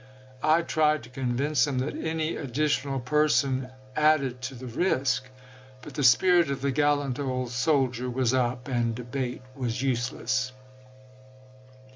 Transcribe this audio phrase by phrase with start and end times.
[0.41, 5.29] I tried to convince him that any additional person added to the risk;
[5.83, 10.53] but the spirit of the gallant old soldier was up, and debate was useless.